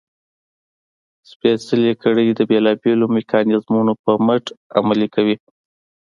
[1.29, 4.45] سپېڅلې کړۍ د بېلابېلو میکانیزمونو پر مټ
[4.77, 5.35] عمل کوي.